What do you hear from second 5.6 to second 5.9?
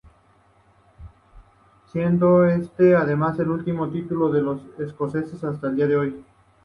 el día